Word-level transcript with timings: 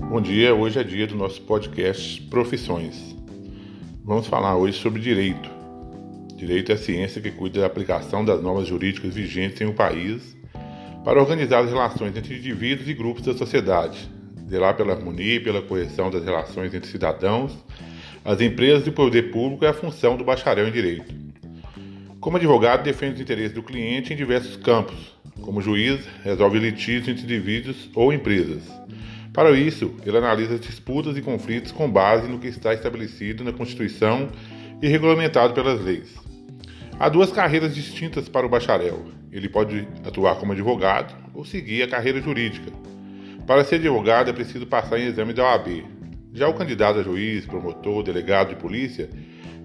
Bom 0.00 0.20
dia, 0.20 0.54
hoje 0.54 0.78
é 0.78 0.84
dia 0.84 1.06
do 1.06 1.16
nosso 1.16 1.42
podcast 1.42 2.22
Profissões. 2.22 3.14
Vamos 4.04 4.28
falar 4.28 4.56
hoje 4.56 4.78
sobre 4.78 5.02
direito. 5.02 5.50
Direito 6.36 6.70
é 6.70 6.76
a 6.76 6.78
ciência 6.78 7.20
que 7.20 7.32
cuida 7.32 7.60
da 7.60 7.66
aplicação 7.66 8.24
das 8.24 8.40
normas 8.40 8.68
jurídicas 8.68 9.12
vigentes 9.12 9.60
em 9.60 9.66
um 9.66 9.74
país 9.74 10.36
para 11.04 11.20
organizar 11.20 11.64
as 11.64 11.70
relações 11.70 12.16
entre 12.16 12.38
indivíduos 12.38 12.88
e 12.88 12.94
grupos 12.94 13.24
da 13.24 13.34
sociedade, 13.34 14.08
zelar 14.48 14.76
pela 14.76 14.94
harmonia 14.94 15.34
e 15.34 15.40
pela 15.40 15.60
correção 15.60 16.10
das 16.10 16.24
relações 16.24 16.72
entre 16.72 16.88
cidadãos, 16.88 17.52
as 18.24 18.40
empresas 18.40 18.86
e 18.86 18.90
o 18.90 18.94
poder 18.94 19.30
público 19.30 19.64
é 19.64 19.68
a 19.68 19.74
função 19.74 20.16
do 20.16 20.24
bacharel 20.24 20.68
em 20.68 20.72
direito. 20.72 21.12
Como 22.20 22.36
advogado, 22.36 22.84
defende 22.84 23.16
os 23.16 23.20
interesses 23.20 23.52
do 23.52 23.64
cliente 23.64 24.12
em 24.12 24.16
diversos 24.16 24.56
campos. 24.56 25.18
Como 25.42 25.60
juiz, 25.60 26.00
resolve 26.22 26.58
litígios 26.58 27.08
entre 27.08 27.24
indivíduos 27.24 27.90
ou 27.94 28.12
empresas 28.12 28.62
para 29.38 29.52
isso, 29.52 29.94
ele 30.04 30.18
analisa 30.18 30.54
as 30.54 30.60
disputas 30.60 31.16
e 31.16 31.22
conflitos 31.22 31.70
com 31.70 31.88
base 31.88 32.26
no 32.26 32.40
que 32.40 32.48
está 32.48 32.74
estabelecido 32.74 33.44
na 33.44 33.52
Constituição 33.52 34.30
e 34.82 34.88
regulamentado 34.88 35.54
pelas 35.54 35.80
leis. 35.80 36.12
Há 36.98 37.08
duas 37.08 37.30
carreiras 37.30 37.72
distintas 37.72 38.28
para 38.28 38.44
o 38.44 38.48
bacharel. 38.48 39.04
Ele 39.30 39.48
pode 39.48 39.86
atuar 40.04 40.40
como 40.40 40.50
advogado 40.50 41.14
ou 41.32 41.44
seguir 41.44 41.84
a 41.84 41.88
carreira 41.88 42.20
jurídica. 42.20 42.72
Para 43.46 43.62
ser 43.62 43.76
advogado 43.76 44.28
é 44.28 44.32
preciso 44.32 44.66
passar 44.66 44.98
em 44.98 45.06
exame 45.06 45.32
da 45.32 45.44
OAB. 45.44 45.84
Já 46.34 46.48
o 46.48 46.54
candidato 46.54 46.98
a 46.98 47.04
juiz, 47.04 47.46
promotor, 47.46 48.02
delegado 48.02 48.48
de 48.48 48.56
polícia 48.56 49.08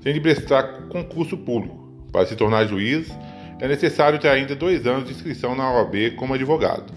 tem 0.04 0.14
de 0.14 0.22
prestar 0.22 0.84
concurso 0.90 1.36
público. 1.36 2.06
Para 2.12 2.28
se 2.28 2.36
tornar 2.36 2.68
juiz, 2.68 3.12
é 3.60 3.68
necessário 3.68 4.20
ter 4.20 4.28
ainda 4.28 4.56
dois 4.56 4.86
anos 4.86 5.06
de 5.06 5.16
inscrição 5.16 5.56
na 5.56 5.68
OAB 5.74 6.12
como 6.16 6.36
advogado. 6.36 6.94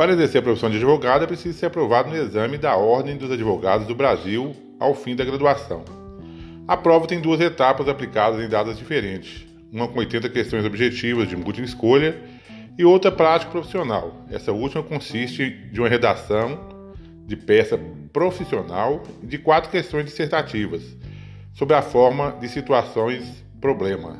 Para 0.00 0.12
exercer 0.12 0.40
a 0.40 0.42
profissão 0.42 0.70
de 0.70 0.76
advogado, 0.76 1.24
é 1.24 1.26
preciso 1.26 1.58
ser 1.58 1.66
aprovado 1.66 2.08
no 2.08 2.16
exame 2.16 2.56
da 2.56 2.74
Ordem 2.74 3.18
dos 3.18 3.30
Advogados 3.30 3.86
do 3.86 3.94
Brasil 3.94 4.56
ao 4.78 4.94
fim 4.94 5.14
da 5.14 5.26
graduação. 5.26 5.84
A 6.66 6.74
prova 6.74 7.06
tem 7.06 7.20
duas 7.20 7.38
etapas 7.38 7.86
aplicadas 7.86 8.42
em 8.42 8.48
datas 8.48 8.78
diferentes, 8.78 9.44
uma 9.70 9.86
com 9.86 9.98
80 9.98 10.30
questões 10.30 10.64
objetivas 10.64 11.28
de 11.28 11.36
múltipla 11.36 11.66
escolha 11.66 12.18
e 12.78 12.82
outra 12.82 13.12
prática 13.12 13.52
profissional. 13.52 14.24
Essa 14.30 14.52
última 14.52 14.82
consiste 14.82 15.50
de 15.70 15.78
uma 15.78 15.88
redação 15.90 16.58
de 17.26 17.36
peça 17.36 17.78
profissional 18.10 19.02
e 19.22 19.26
de 19.26 19.36
quatro 19.36 19.70
questões 19.70 20.06
dissertativas 20.06 20.96
sobre 21.52 21.76
a 21.76 21.82
forma 21.82 22.38
de 22.40 22.48
situações 22.48 23.44
problemas. 23.60 24.16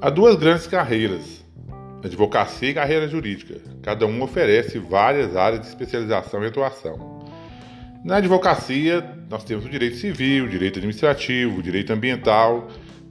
Há 0.00 0.10
duas 0.10 0.34
grandes 0.34 0.66
carreiras, 0.66 1.43
advocacia 2.06 2.70
e 2.70 2.74
carreira 2.74 3.08
jurídica. 3.08 3.60
Cada 3.82 4.06
um 4.06 4.22
oferece 4.22 4.78
várias 4.78 5.34
áreas 5.36 5.62
de 5.62 5.68
especialização 5.68 6.42
e 6.42 6.46
atuação. 6.46 7.24
Na 8.04 8.16
advocacia, 8.16 9.02
nós 9.30 9.44
temos 9.44 9.64
o 9.64 9.68
direito 9.68 9.96
civil, 9.96 10.46
direito 10.46 10.78
administrativo, 10.78 11.62
direito 11.62 11.92
ambiental, 11.92 12.68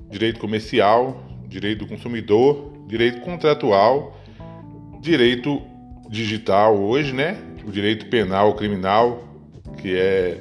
direito 0.10 0.40
comercial, 0.40 1.24
direito 1.48 1.80
do 1.80 1.88
consumidor, 1.88 2.72
direito 2.88 3.22
contratual, 3.22 4.20
direito 5.02 5.62
digital 6.10 6.78
hoje, 6.78 7.12
né? 7.14 7.38
O 7.66 7.72
direito 7.72 8.06
penal 8.06 8.54
criminal, 8.54 9.28
que 9.82 9.96
é 9.96 10.38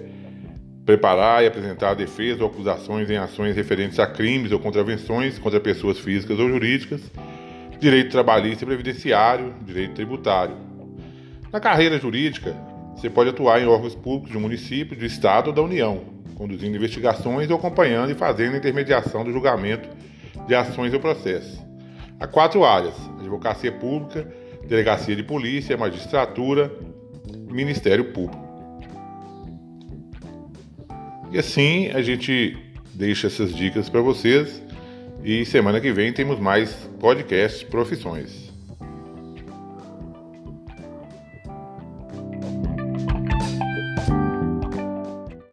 preparar 0.85 1.43
e 1.43 1.47
apresentar 1.47 1.95
defesa 1.95 2.43
ou 2.43 2.51
acusações 2.51 3.09
em 3.09 3.17
ações 3.17 3.57
referentes 3.57 3.99
a 3.99 4.07
crimes 4.07 4.53
ou 4.53 4.59
contravenções 4.59 5.39
contra 5.39 5.61
pessoas 5.61 5.99
físicas 5.99 6.39
ou 6.39 6.49
jurídicas 6.51 7.01
direito 7.83 8.13
trabalhista 8.13 8.63
e 8.63 8.67
previdenciário, 8.67 9.53
direito 9.67 9.95
tributário. 9.95 10.55
Na 11.53 11.59
carreira 11.59 11.99
jurídica, 11.99 12.55
você 12.95 13.11
pode 13.11 13.31
atuar 13.31 13.61
em 13.61 13.67
órgãos 13.67 13.97
públicos 13.97 14.31
do 14.31 14.39
município, 14.39 14.97
do 14.97 15.05
estado 15.05 15.49
ou 15.49 15.53
da 15.53 15.63
União, 15.63 16.01
conduzindo 16.37 16.77
investigações 16.77 17.51
ou 17.51 17.57
acompanhando 17.57 18.13
e 18.13 18.15
fazendo 18.15 18.55
a 18.55 18.59
intermediação 18.59 19.25
do 19.25 19.33
julgamento 19.33 19.89
de 20.47 20.55
ações 20.55 20.95
ou 20.95 21.01
processos. 21.01 21.59
Há 22.21 22.27
quatro 22.29 22.65
áreas: 22.65 22.95
advocacia 23.19 23.73
pública, 23.73 24.33
delegacia 24.65 25.17
de 25.17 25.25
polícia, 25.25 25.77
magistratura, 25.77 26.73
Ministério 27.51 28.13
Público. 28.13 28.41
E 31.33 31.39
assim 31.39 31.89
a 31.89 32.01
gente 32.01 32.57
deixa 32.95 33.27
essas 33.27 33.53
dicas 33.53 33.89
para 33.89 34.01
vocês. 34.01 34.62
E 35.25 35.47
semana 35.47 35.81
que 35.81 35.93
vem 35.93 36.13
temos 36.13 36.41
mais 36.41 36.75
podcast 36.99 37.65
Profissões. 37.67 38.52